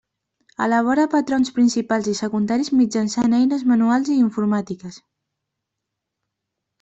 Elabora 0.65 1.03
patrons 1.09 1.51
principals 1.57 2.09
i 2.13 2.15
secundaris 2.21 2.71
mitjançant 2.79 3.35
eines 3.41 3.61
manuals 3.73 4.09
i 4.15 4.19
informàtiques. 4.25 4.97